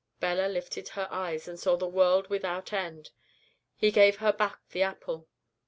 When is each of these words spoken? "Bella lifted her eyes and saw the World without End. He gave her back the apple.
"Bella 0.19 0.47
lifted 0.47 0.89
her 0.89 1.07
eyes 1.11 1.47
and 1.47 1.59
saw 1.59 1.75
the 1.77 1.85
World 1.87 2.27
without 2.27 2.73
End. 2.73 3.11
He 3.75 3.91
gave 3.91 4.15
her 4.15 4.33
back 4.33 4.59
the 4.69 4.81
apple. 4.81 5.29